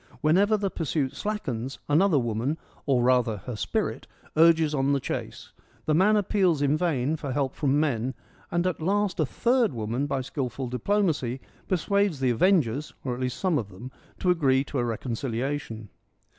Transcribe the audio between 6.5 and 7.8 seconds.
in vain for help from